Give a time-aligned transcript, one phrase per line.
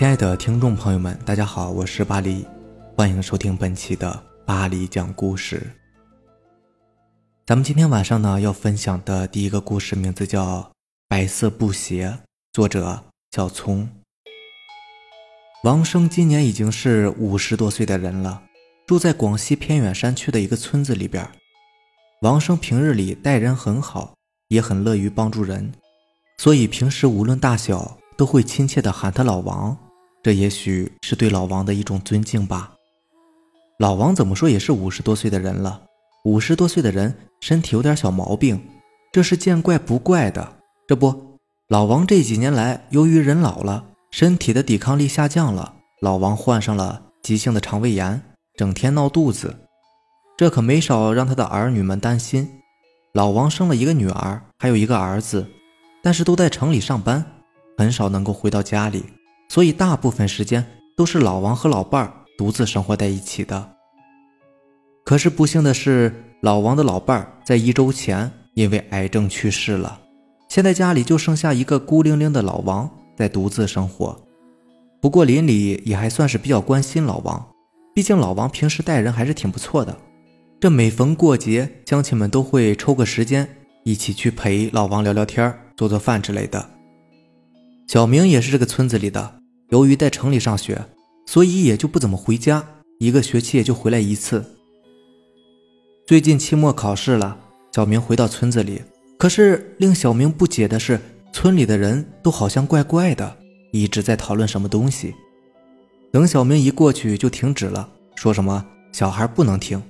[0.00, 2.46] 亲爱的听众朋友们，大家好，我是巴黎，
[2.96, 5.70] 欢迎收听本期的巴黎讲故事。
[7.44, 10.60] 咱们今天晚上呢要分享的第一个故事名字叫
[11.06, 12.08] 《白色布鞋》，
[12.54, 13.86] 作者小聪。
[15.64, 18.42] 王生今年已经是五十多岁的人了，
[18.86, 21.30] 住在广西偏远山区的一个村子里边。
[22.22, 24.14] 王生平日里待人很好，
[24.48, 25.70] 也很乐于帮助人，
[26.38, 27.98] 所以平时无论大小。
[28.16, 29.74] 都会亲切地喊他老王，
[30.22, 32.74] 这也许是对老王的一种尊敬吧。
[33.78, 35.82] 老王怎么说也是五十多岁的人了，
[36.24, 38.60] 五十多岁的人身体有点小毛病，
[39.10, 40.56] 这是见怪不怪的。
[40.86, 41.38] 这不，
[41.68, 48.20] 老王这几年来由于人老了，身体的抵抗力下降了，老王患上了急性的肠胃炎，
[48.56, 49.56] 整天闹肚子，
[50.36, 52.60] 这可没少让他的儿女们担心。
[53.14, 55.46] 老王生了一个女儿，还有一个儿子，
[56.02, 57.24] 但是都在城里上班。
[57.78, 59.04] 很少能够回到家里，
[59.50, 60.64] 所以大部分时间
[60.96, 63.72] 都是老王和老伴儿独自生活在一起的。
[65.04, 70.00] 可是不幸的是，老王的老伴儿在一周前因为癌症去世了，
[70.48, 74.16] 现在家里就剩下一个孤零零的老王在独自生活。
[75.00, 77.44] 不过邻里也还算是比较关心老王，
[77.92, 79.96] 毕竟老王平时待人还是挺不错的。
[80.60, 83.48] 这每逢过节，乡亲们都会抽个时间
[83.82, 86.70] 一起去陪老王聊聊天、做做饭之类的。
[87.88, 89.39] 小明也是这个村子里的，
[89.70, 90.84] 由于在城里上学，
[91.26, 92.64] 所以也就不怎么回家，
[92.98, 94.44] 一个学期也就回来一次。
[96.04, 97.38] 最近期末考试了，
[97.72, 98.82] 小明回到村子里，
[99.16, 101.00] 可是令小明不解的是，
[101.32, 103.36] 村里的人都好像怪怪的，
[103.70, 105.14] 一直在讨论什么东西。
[106.10, 109.80] 等小明一过去就停止了，说什么小孩不能听。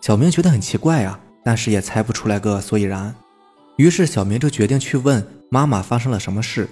[0.00, 3.14] 小明觉得很奇怪啊，但是也猜不出来个所以然，
[3.76, 6.66] 于是小明就决定去问妈妈发生了什么事。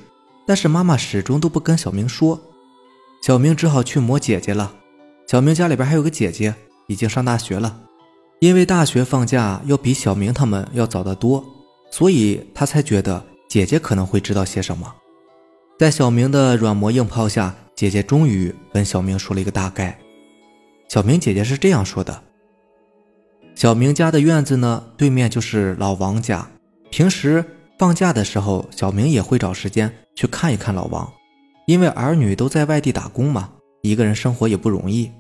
[0.50, 2.40] 但是妈妈始终都不跟小明说，
[3.22, 4.74] 小明只好去磨姐姐了。
[5.28, 6.52] 小明家里边还有个姐姐，
[6.88, 7.82] 已经上大学了。
[8.40, 11.44] 因为大学放假要比小明他们要早得多，
[11.92, 14.92] 所以他才觉得姐姐可能会知道些什么。
[15.78, 19.96] 在小明的软磨硬泡下，姐姐终于跟小明说了一个大概。
[20.88, 22.24] 小明姐姐是这样说的：
[23.54, 26.50] 小明家的院子呢，对面就是老王家，
[26.90, 27.44] 平时。
[27.80, 31.10] 放假的时候，小明也会找时间去看一看老王，
[31.64, 33.48] 因为儿女都在外地打工嘛，
[33.80, 35.10] 一个人生活也不容易。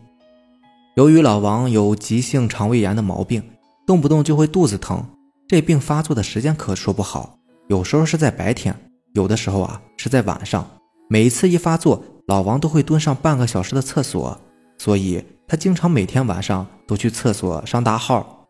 [0.94, 3.42] 由于老王有急性肠胃炎的毛病，
[3.86, 5.02] 动不动就会肚子疼，
[5.48, 7.38] 这病发作的时间可说不好，
[7.68, 8.78] 有时候是在白天，
[9.14, 10.68] 有的时候啊是在晚上。
[11.08, 14.38] 每一次一发作，老王都会蹲上半个小时的厕所，
[14.76, 18.44] 所以他经常每天晚上都去厕所上大号。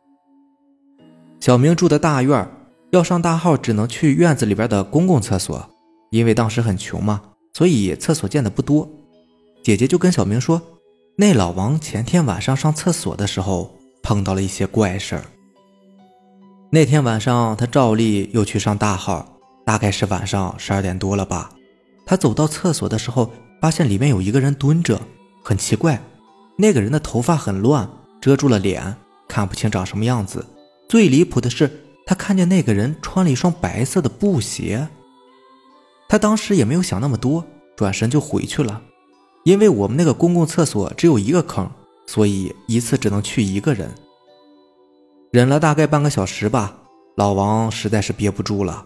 [1.39, 2.51] 小明住的大院
[2.91, 5.71] 要上大号，只能去院子里边的公共厕所，
[6.11, 7.23] 因为当时很穷嘛，
[7.55, 8.89] 所以厕所建的不多。
[9.63, 10.61] 姐姐就跟小明说，
[11.17, 15.25] 那老王前天晚上上厕所的时候碰到了一些怪事儿。
[16.71, 21.53] 那天晚上他照例又去上大号，大概是晚上十二点多了吧。
[22.05, 23.31] 他走到厕所的时候，
[23.61, 25.01] 发现里面有一个人蹲着，
[25.45, 26.03] 很奇怪，
[26.57, 27.89] 那个人的头发很乱，
[28.21, 28.97] 遮住了脸，
[29.29, 30.45] 看不清长什么样子。
[30.89, 31.71] 最离谱的是。
[32.11, 34.89] 他看见那个人穿了一双白色的布鞋，
[36.09, 38.83] 他当时也没有想那么多，转身就回去了。
[39.45, 41.71] 因为我们那个公共厕所只有一个坑，
[42.09, 43.89] 所以一次只能去一个人。
[45.31, 46.77] 忍了大概半个小时吧，
[47.17, 48.85] 老王实在是憋不住了，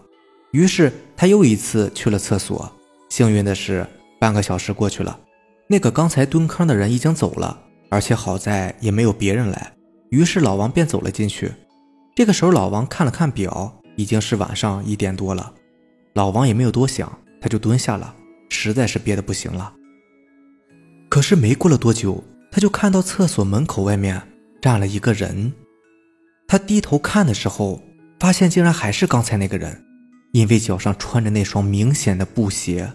[0.50, 2.70] 于是他又一次去了厕所。
[3.08, 3.86] 幸运的是，
[4.20, 5.18] 半个小时过去了，
[5.66, 7.58] 那个刚才蹲坑的人已经走了，
[7.88, 9.72] 而且好在也没有别人来，
[10.10, 11.50] 于是老王便走了进去。
[12.14, 15.52] 这个时候，老王看了看表，已经是晚上一点多了。
[16.12, 18.14] 老王也没有多想，他就蹲下了，
[18.48, 19.74] 实在是憋得不行了。
[21.08, 24.22] 可是没过了多久，他就看到厕所门口外面
[24.62, 25.52] 站了一个人。
[26.46, 27.82] 他低头看的时候，
[28.20, 29.84] 发现竟然还是刚才那个人，
[30.32, 32.92] 因为脚上穿着那双明显的布鞋。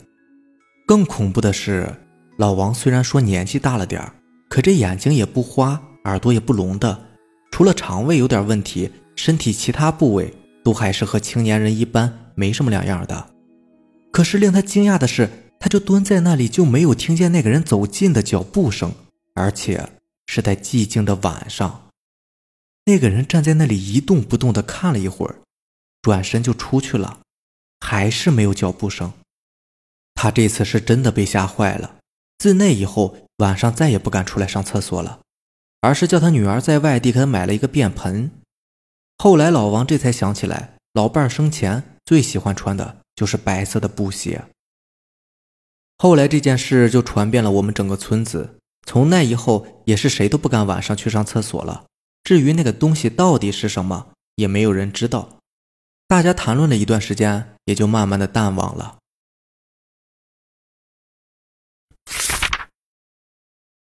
[0.87, 1.93] 更恐怖的是，
[2.37, 4.01] 老王虽然说年纪大了点
[4.47, 6.97] 可这眼睛也不花，耳朵也不聋的，
[7.51, 8.89] 除了肠胃有点问题。
[9.19, 10.33] 身体其他部位
[10.63, 13.31] 都还是和青年人一般，没什么两样的。
[14.13, 15.29] 可是令他惊讶的是，
[15.59, 18.93] 他就蹲在那里，就没有听见那个人走近的脚步声，
[19.35, 19.89] 而且
[20.27, 21.89] 是在寂静的晚上。
[22.85, 25.35] 那个人站在那里一动不动的看了一会儿，
[26.01, 27.19] 转身就出去了，
[27.81, 29.11] 还是没有脚步声。
[30.15, 31.97] 他这次是真的被吓坏了，
[32.37, 35.19] 自那以后晚上再也不敢出来上厕所了，
[35.81, 38.31] 而是叫他女儿在外地给他买了一个便盆。
[39.21, 44.45] 后来，老王这才想起来，老伴儿生前最喜欢穿的就是白色的布鞋。
[45.97, 48.57] 后来这件事就传遍了我们整个村子，
[48.87, 51.85] 从那以后也是谁都不敢晚上去上厕所了。
[52.23, 55.39] 至于那个东西到底是什么，也没有人知道。
[56.07, 58.99] 大家谈论了一段时间，也就慢慢的淡忘了。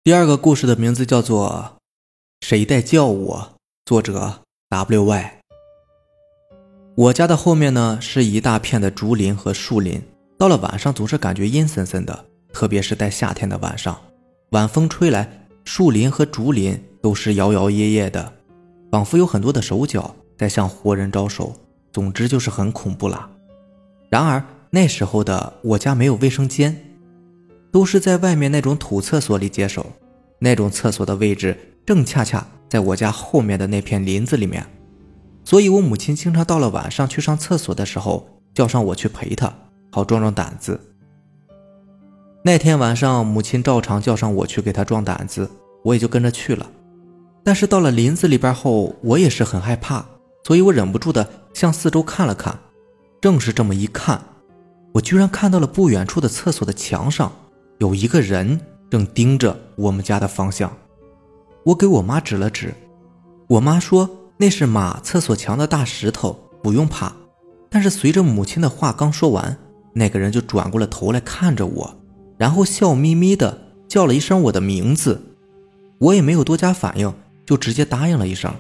[0.03, 1.79] 第二个故事的名字叫做
[2.45, 3.55] 《谁在叫我》，
[3.85, 4.42] 作者
[4.73, 5.35] W Y。
[6.95, 10.01] 我家的后面呢是一大片的竹林和树林，
[10.39, 12.25] 到了晚上总是感觉阴森森的，
[12.55, 14.01] 特别是在夏天的晚上，
[14.53, 18.33] 晚风吹来，树林和竹林都是摇摇曳曳的，
[18.91, 21.55] 仿佛有很多的手脚在向活人招手。
[21.93, 23.29] 总之就是很恐怖啦。
[24.09, 26.75] 然而那时候的我家没有卫生间。
[27.71, 29.93] 都是在外面那种土厕所里接手，
[30.39, 34.67] 那种厕所的位置正恰恰在我家后面的那片林子里面，
[35.45, 39.53] 所以我母亲经常到了晚上去上厕所的时候，叫上我去陪她，
[39.91, 40.81] 好壮壮胆子。
[42.43, 45.51] 那天晚上，母亲照常叫上我去给她壮胆子，
[45.85, 46.67] 我也就跟着去了。
[47.45, 50.03] 但是到了林子里边后，我也是很害怕，
[50.47, 52.59] 所以我忍不住的向四周看了看。
[53.21, 54.19] 正是这么一看，
[54.93, 57.31] 我居然看到了不远处的厕所的墙上。
[57.81, 58.59] 有一个人
[58.91, 60.75] 正盯着我们家的方向，
[61.65, 62.75] 我给我妈指了指，
[63.49, 67.13] 我妈说那是马厕所墙的大石头，不用怕。
[67.71, 69.57] 但是随着母亲的话刚说完，
[69.93, 71.97] 那个人就转过了头来看着我，
[72.37, 73.57] 然后笑眯眯的
[73.89, 75.21] 叫了一声我的名字，
[75.99, 77.13] 我也没有多加反应，
[77.47, 78.53] 就直接答应了一声。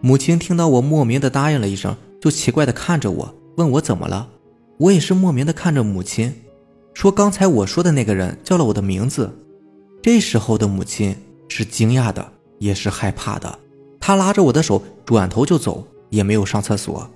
[0.00, 4.28] 母亲听到我莫名的答应了一声，就奇怪的看着我，问我怎么了。
[4.78, 6.32] 我也是莫名的看着母亲。
[6.94, 9.30] 说刚才我说的那个人叫了我的名字，
[10.02, 11.14] 这时候的母亲
[11.48, 13.58] 是惊讶的，也是害怕的。
[14.00, 17.08] 他拉着我的手转头就走，也没有上厕所，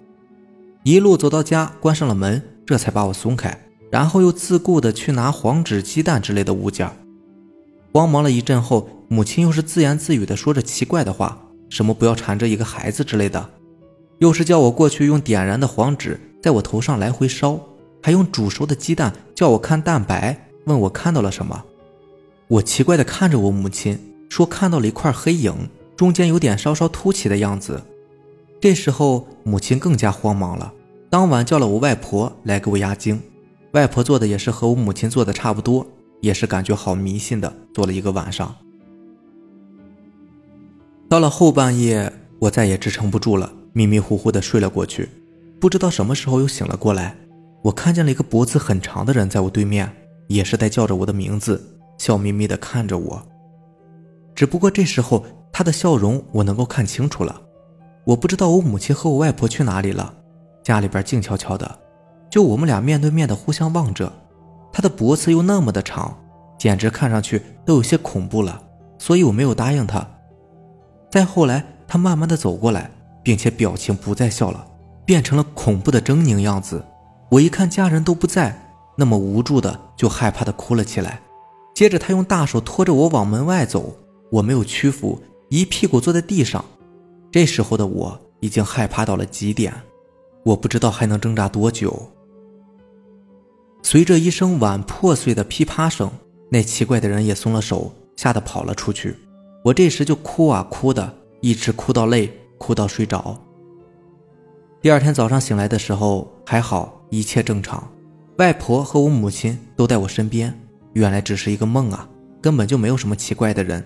[0.84, 3.56] 一路走到家，关上了门，这才把我松开，
[3.90, 6.90] 然后又自顾的去拿黄纸、鸡蛋之类的物件。
[7.93, 11.38] 慌忙了一阵后，母亲又是自言自语的说着奇怪的话，
[11.69, 13.50] 什么不要缠着一个孩子之类的，
[14.19, 17.58] 又是叫我过去用点燃的黄纸在我头上来回烧。
[18.05, 21.62] 还用煮熟的鸡蛋叫我看蛋白，问我看到了什么。
[22.49, 23.96] 我奇怪地看着我母亲，
[24.32, 27.82] 说看到了一块黑影，中间有点稍稍凸起的样子。
[28.58, 30.73] 这时候母亲更加慌忙了，
[31.11, 33.20] 当晚叫了我外婆来给我压惊。
[33.73, 35.87] 外婆做的也是和我母亲做的差不多，
[36.23, 38.56] 也是感觉好迷信的做了一个晚上。
[41.11, 45.11] 到了后半夜，我再也支撑不住了，迷迷糊糊的睡了过去，
[45.61, 47.14] 不知道什么时候又醒了过来。
[47.61, 49.94] 我看见了一个脖子很长的人在我对面，
[50.29, 51.62] 也是在叫着我的名字，
[51.99, 53.23] 笑眯眯的看着我。
[54.34, 57.40] 只不过这时候他的笑容我能够看清楚了。
[58.05, 60.12] 我不知道我母亲和我外婆去哪里了，
[60.62, 61.79] 家里边静悄悄的，
[62.31, 64.12] 就我们俩面对面的互相望着。
[64.73, 66.17] 他的脖子又那么的长，
[66.58, 68.61] 简直看上去都有些恐怖了，
[68.99, 70.05] 所以我没有答应他。
[71.11, 72.90] 再后来，他慢慢的走过来，
[73.23, 74.67] 并且表情不再笑了，
[75.05, 76.82] 变成了恐怖的狰狞样子。
[77.31, 81.20] 我一看家人都不在，那么无助的就害怕的哭了起来。
[81.75, 83.94] 接着他用大手拖着我往门外走，
[84.32, 85.20] 我没有屈服，
[85.50, 86.64] 一屁股坐在地上。
[87.31, 89.75] 这时候的我已经害怕到了极点，
[90.43, 92.10] 我不知道还能挣扎多久。
[93.82, 96.10] 随着一声碗破碎的噼啪声，
[96.48, 99.15] 那奇怪的人也松了手，吓得跑了出去。
[99.62, 103.39] 我这时就哭啊哭的，一直哭到累，哭到睡着。
[104.81, 106.98] 第二天早上醒来的时候还好。
[107.10, 107.86] 一切正常，
[108.39, 110.58] 外婆和我母亲都在我身边。
[110.94, 112.08] 原来只是一个梦啊，
[112.41, 113.84] 根本就没有什么奇怪的人。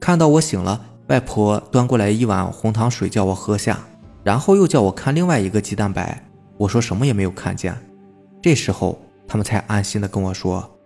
[0.00, 3.86] 看到我醒了，外婆端过来一碗红糖水叫我喝下，
[4.22, 6.22] 然后又叫我看另外一个鸡蛋白。
[6.56, 7.76] 我说什么也没有看见。
[8.42, 10.78] 这时候他们才安心的跟我说，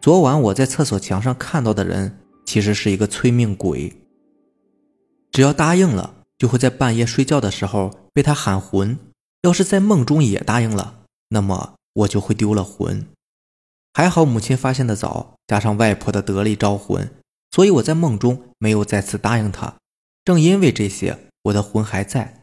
[0.00, 3.92] 昨晚我在厕所墙上看到的人其实是一个催命鬼。
[5.30, 8.98] 只要答应了，就会在半夜睡觉的时候被他喊魂。
[9.42, 10.94] 要是在梦中也答应了，
[11.30, 13.06] 那么我就会丢了魂。
[13.94, 17.10] 还好母亲发现的早，加上外婆的得力招魂，
[17.52, 19.76] 所以我在梦中没有再次答应他。
[20.24, 22.42] 正因为这些，我的魂还在，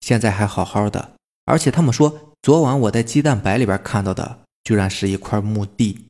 [0.00, 1.14] 现在还好好的。
[1.44, 6.06] 而且他们说，昨晚我在鸡蛋白里边看到的，居然是一块墓地。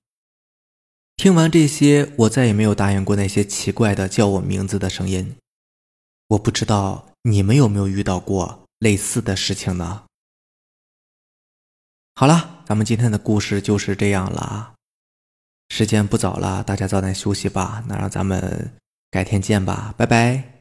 [1.17, 5.37] 听完这些，我再也没有答应过那些奇怪的叫我名字的声音。
[6.28, 10.05] 我不知道你们有没有遇到过类似的事情呢？
[12.14, 14.75] 好了，咱们今天的故事就是这样了。
[15.68, 17.82] 时间不早了，大家早点休息吧。
[17.87, 18.72] 那让咱们
[19.10, 20.58] 改天见吧，拜拜。